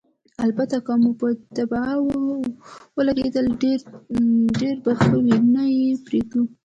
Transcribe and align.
البته 0.45 0.77
که 0.85 0.93
مو 1.01 1.11
په 1.19 1.27
طبعه 1.57 1.95
ولګېدل، 2.97 3.45
ډېر 4.59 4.75
به 4.83 4.91
ښه 5.01 5.15
وي، 5.25 5.37
نه 5.53 5.63
یې 5.77 5.89
پرېږدو. 6.05 6.41